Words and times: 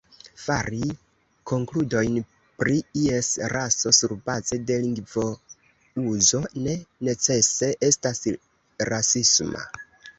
Fari 0.43 0.85
konkludojn 1.51 2.15
pri 2.63 2.79
ies 3.03 3.29
raso 3.55 3.93
surbaze 3.99 4.61
de 4.73 4.79
lingvouzo 4.89 6.45
ne 6.67 6.77
necese 7.11 7.75
estas 7.93 8.27
rasisma. 8.95 9.69